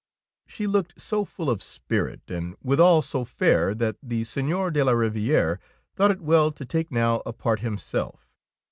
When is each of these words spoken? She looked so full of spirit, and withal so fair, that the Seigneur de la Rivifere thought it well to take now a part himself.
She 0.47 0.65
looked 0.65 0.99
so 0.99 1.23
full 1.23 1.47
of 1.47 1.61
spirit, 1.61 2.21
and 2.27 2.55
withal 2.63 3.03
so 3.03 3.23
fair, 3.23 3.75
that 3.75 3.97
the 4.01 4.23
Seigneur 4.23 4.71
de 4.71 4.83
la 4.83 4.93
Rivifere 4.93 5.59
thought 5.95 6.09
it 6.09 6.21
well 6.21 6.51
to 6.53 6.65
take 6.65 6.91
now 6.91 7.21
a 7.23 7.33
part 7.33 7.59
himself. 7.59 8.27